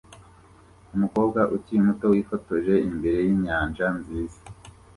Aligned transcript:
umukobwa 0.95 1.39
ukiri 1.55 1.79
muto 1.87 2.05
wifotoje 2.13 2.73
imbere 2.89 3.19
yinyanja 3.27 3.87
nziza 3.97 4.39